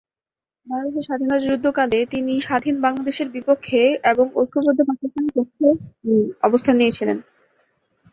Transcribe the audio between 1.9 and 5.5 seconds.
তিনি স্বাধীন বাংলাদেশের বিপক্ষে এবং ঐক্যবদ্ধ পাকিস্তানের